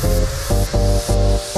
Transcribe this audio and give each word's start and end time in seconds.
Música 0.00 1.57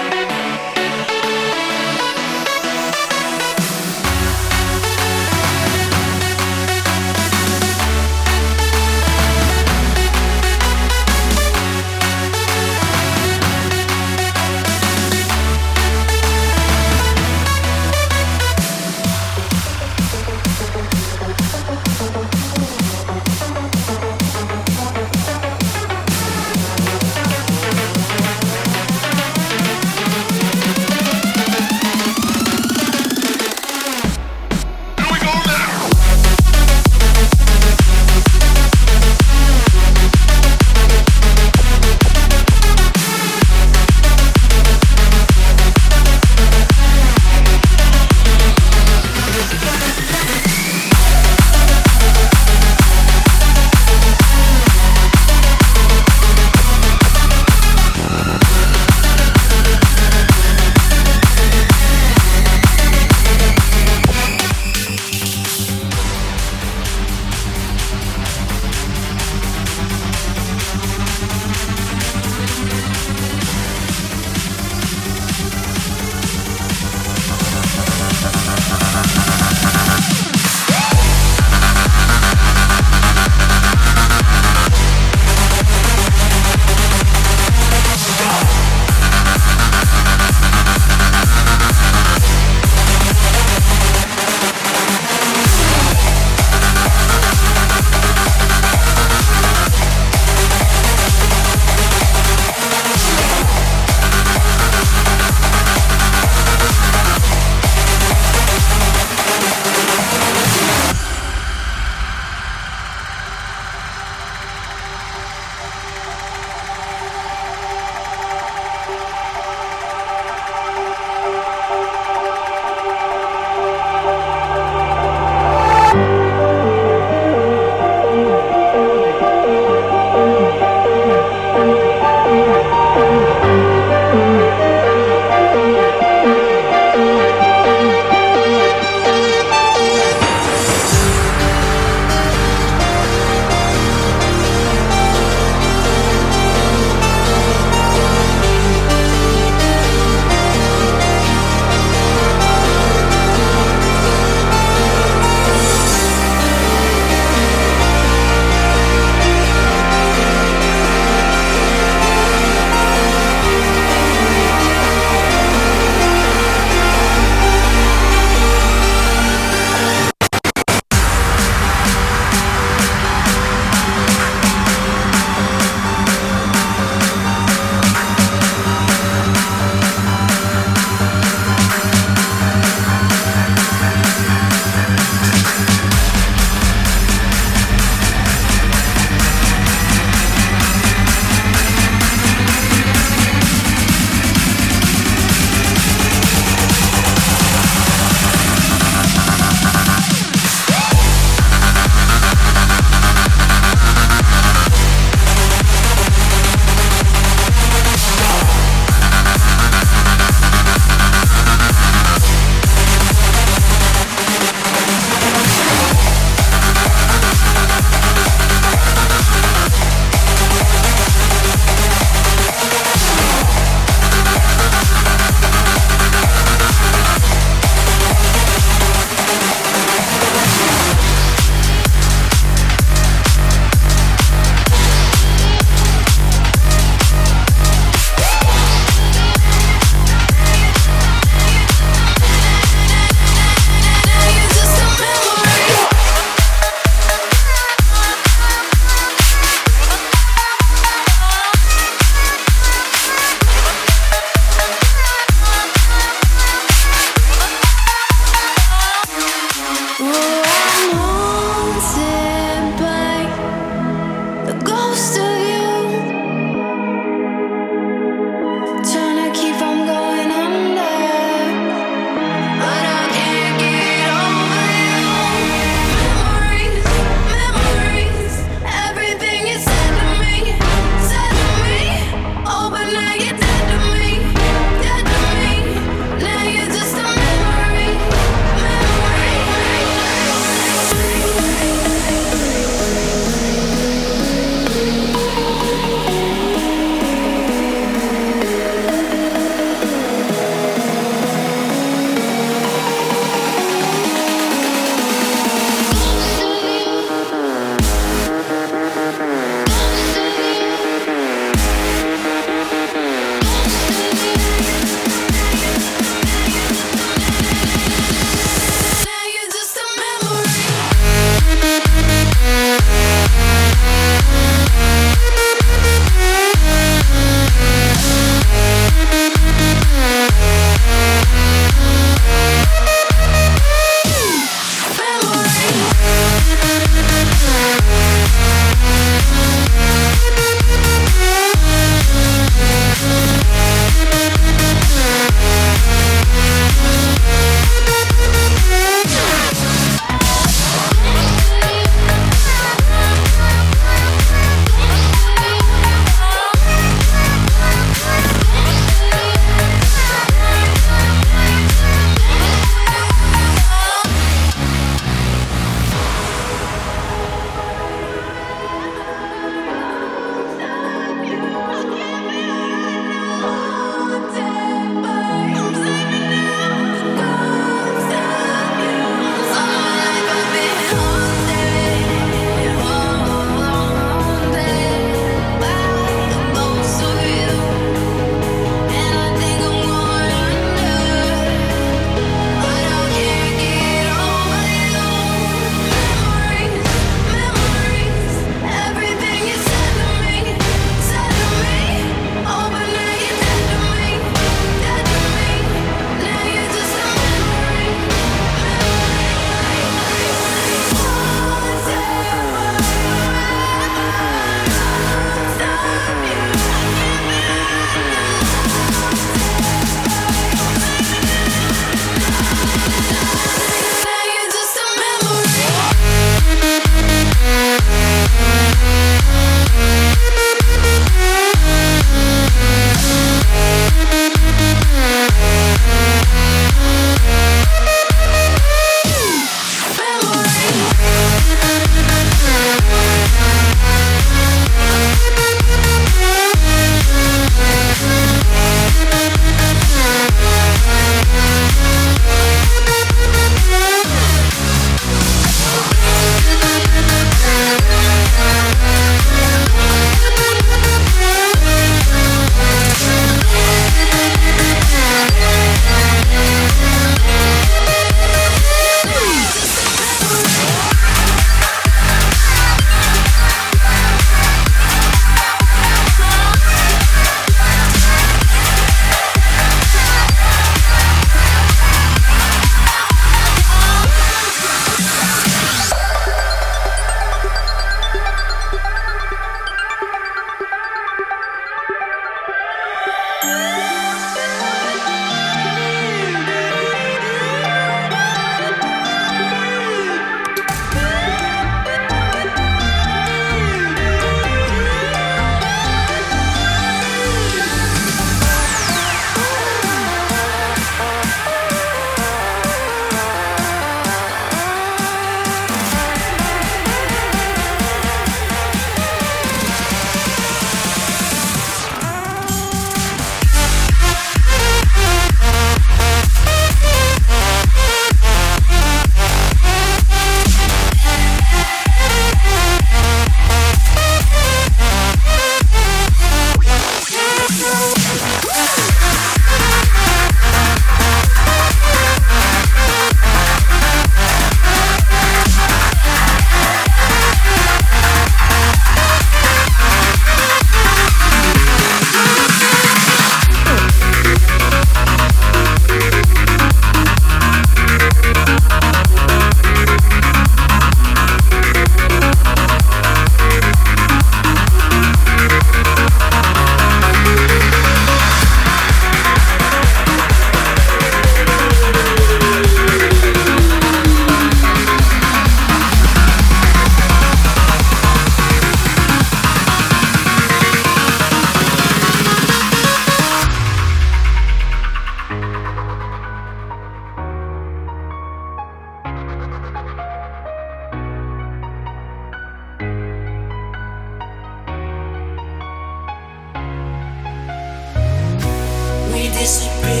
disappear 599.41 600.00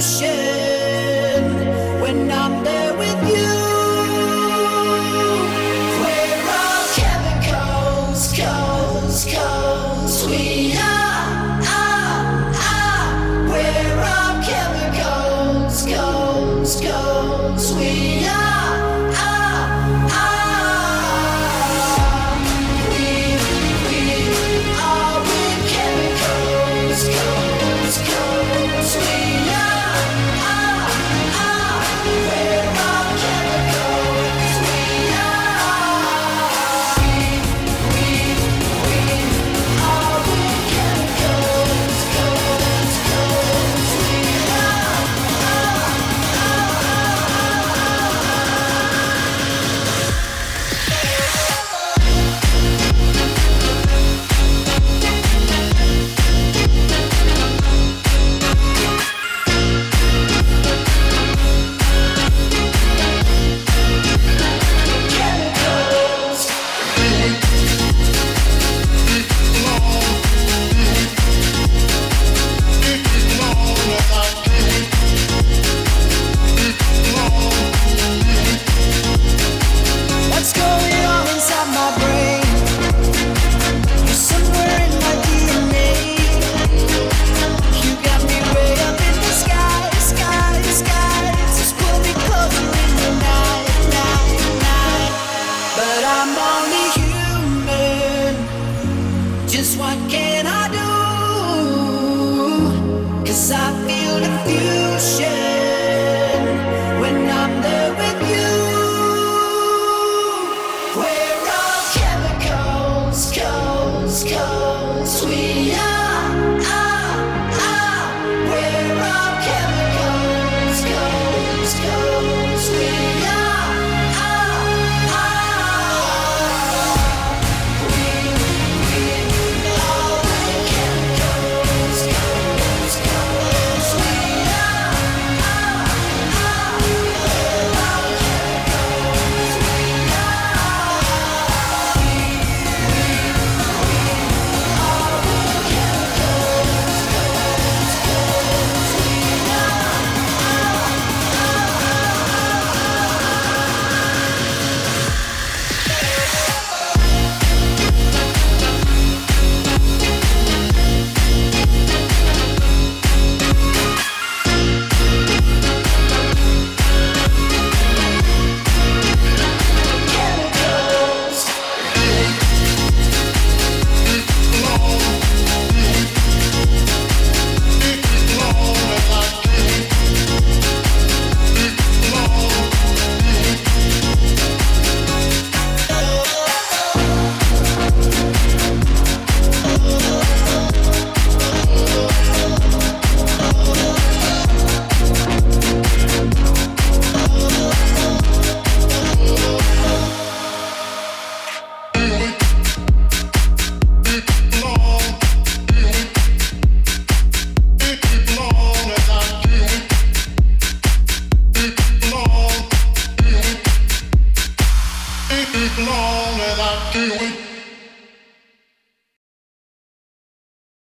ocean. 0.00 0.39